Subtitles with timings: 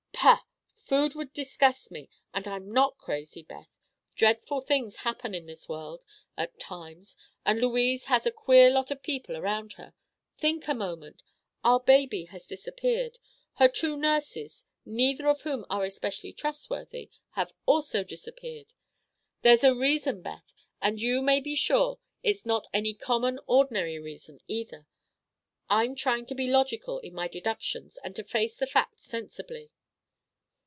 [0.13, 0.43] "Pah!
[0.77, 2.07] Food would disgust me.
[2.31, 3.69] And I'm not crazy, Beth.
[4.13, 6.03] Dreadful things happen in this world,
[6.37, 9.95] at times, and Louise has a queer lot of people around her.
[10.37, 11.23] Think a moment.
[11.63, 13.17] Our baby has disappeared.
[13.55, 18.73] Her two nurses, neither of whom are especially trustworthy, have also disappeared.
[19.43, 24.39] There's a reason, Beth, and you may be sure it's not any common, ordinary reason,
[24.47, 24.85] either.
[25.69, 29.71] I'm trying to be logical in my deductions and to face the facts sensibly."